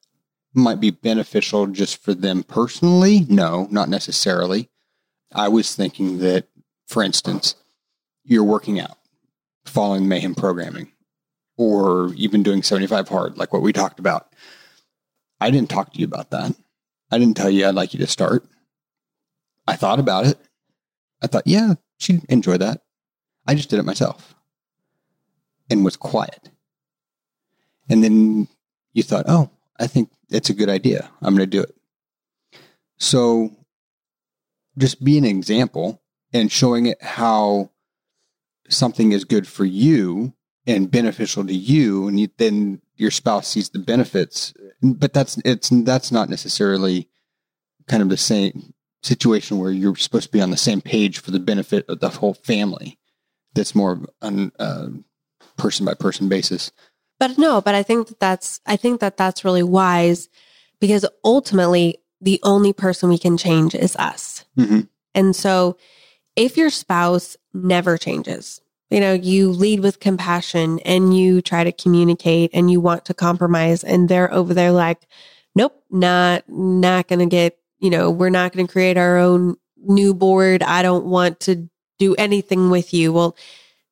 [0.54, 4.70] might be beneficial just for them personally no not necessarily.
[5.32, 6.48] I was thinking that
[6.86, 7.56] for instance
[8.24, 8.98] you're working out
[9.64, 10.93] following mayhem programming
[11.56, 14.34] or even doing 75 hard like what we talked about
[15.44, 16.54] I didn't talk to you about that.
[17.10, 18.46] I didn't tell you I'd like you to start.
[19.66, 20.38] I thought about it.
[21.22, 22.82] I thought, yeah, she'd enjoy that.
[23.46, 24.34] I just did it myself
[25.68, 26.50] and was quiet.
[27.90, 28.48] And then
[28.94, 31.10] you thought, oh, I think it's a good idea.
[31.20, 31.74] I'm going to do it.
[32.96, 33.50] So
[34.78, 36.02] just be an example
[36.32, 37.70] and showing it how
[38.70, 40.32] something is good for you
[40.66, 42.08] and beneficial to you.
[42.08, 44.54] And you, then your spouse sees the benefits
[44.84, 47.08] but that's it's that's not necessarily
[47.88, 51.30] kind of the same situation where you're supposed to be on the same page for
[51.30, 52.98] the benefit of the whole family.
[53.54, 54.88] That's more on a
[55.56, 56.72] person by person basis.
[57.18, 60.28] But no, but I think that that's I think that that's really wise
[60.80, 64.44] because ultimately the only person we can change is us.
[64.58, 64.80] Mm-hmm.
[65.14, 65.76] And so
[66.36, 68.60] if your spouse never changes,
[68.90, 73.14] you know, you lead with compassion and you try to communicate and you want to
[73.14, 75.06] compromise and they're over there like,
[75.54, 79.56] nope, not not going to get, you know, we're not going to create our own
[79.76, 80.62] new board.
[80.62, 81.68] I don't want to
[81.98, 83.12] do anything with you.
[83.12, 83.36] Well,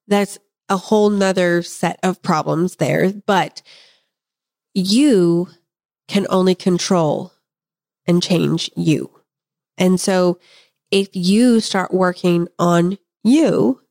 [0.08, 0.38] that's
[0.68, 3.62] a whole nother set of problems there, but
[4.74, 5.48] you
[6.08, 7.32] can only control
[8.06, 9.10] and change you.
[9.78, 10.38] And so
[10.90, 13.81] if you start working on you,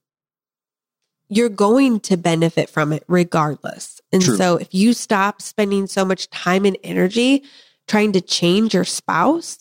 [1.33, 4.01] you're going to benefit from it regardless.
[4.11, 4.35] And True.
[4.35, 7.43] so if you stop spending so much time and energy
[7.87, 9.59] trying to change your spouse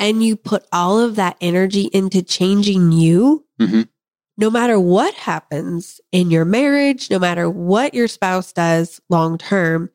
[0.00, 3.88] and you put all of that energy into changing you, Mhm.
[4.36, 9.90] no matter what happens in your marriage, no matter what your spouse does long term,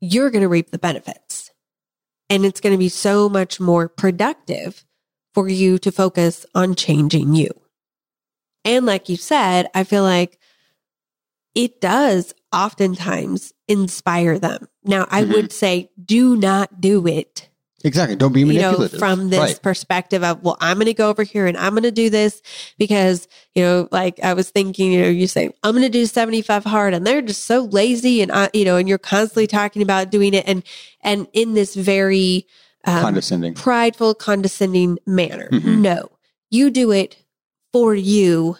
[0.00, 1.50] you're going to reap the benefits.
[2.30, 4.84] And it's going to be so much more productive
[5.34, 7.50] for you to focus on changing you.
[8.64, 10.38] And like you said, I feel like
[11.54, 14.68] it does oftentimes inspire them.
[14.84, 15.32] Now, I Mhm.
[15.32, 17.48] would say do not do it
[17.86, 18.16] Exactly.
[18.16, 18.98] Don't be you know, manipulative.
[18.98, 19.62] from this Right.
[19.62, 22.40] perspective of, well, I'm going to go over here and I'm going to do this
[22.78, 26.06] because, you know, like I was thinking, you know, you say, I'm going to do
[26.06, 29.82] 75 hard and they're just so lazy and, I, you know, and you're constantly talking
[29.82, 30.62] about doing it and,
[31.02, 32.46] and in this very,
[32.86, 33.52] um, Condescending.
[33.52, 35.50] prideful, condescending manner.
[35.52, 35.80] Mhm.
[35.82, 36.08] No,
[36.50, 37.18] you do it
[37.74, 38.56] for you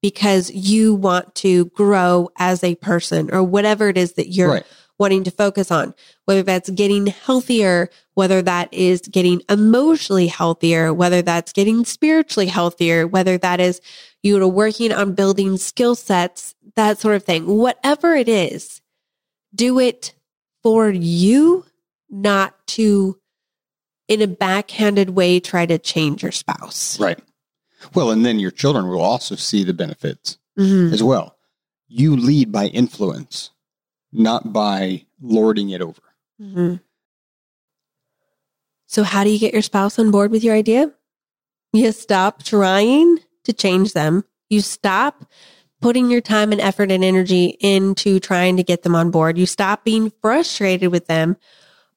[0.00, 4.66] because you want to grow as a person or whatever it is that you're Right.
[4.98, 5.94] wanting to focus on,
[6.24, 13.06] whether that's getting healthier, whether that is getting emotionally healthier, whether that's getting spiritually healthier,
[13.06, 13.82] whether that is,
[14.22, 17.46] you know, working on building skill sets, that sort of thing.
[17.46, 18.80] Whatever it is,
[19.54, 20.14] do it
[20.62, 21.66] for you,
[22.08, 23.18] not to,
[24.08, 26.98] in a backhanded way, try to change your spouse.
[26.98, 27.18] Right.
[27.94, 30.92] Well, and then your children will also see the benefits Mhm.
[30.92, 31.36] as well.
[31.88, 33.50] You lead by influence,
[34.12, 36.02] not by lording it over.
[36.40, 36.80] Mhm.
[38.86, 40.92] So, how do you get your spouse on board with your idea?
[41.72, 44.24] You stop trying to change them.
[44.48, 45.26] You stop
[45.80, 49.36] putting your time and effort and energy into trying to get them on board.
[49.36, 51.36] You stop being frustrated with them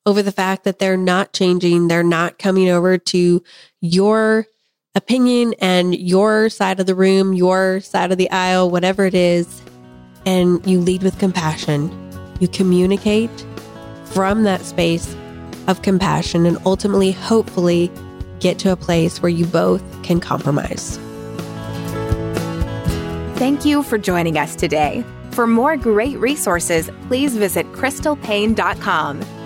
[0.06, 1.88] over the fact that they're not changing.
[1.88, 3.44] They're not coming over to
[3.82, 4.48] your
[4.96, 9.62] opinion and your side of the room, your side of the aisle, whatever it is.
[10.26, 11.90] And you lead with compassion.
[12.40, 13.32] You communicate
[14.06, 15.16] from that space
[15.68, 17.92] of compassion and ultimately, hopefully,
[18.40, 20.98] get to a place where you both can compromise.
[23.38, 25.06] Thank you for joining us today.
[25.32, 29.39] For more great resources, please visit crystalpaine.com.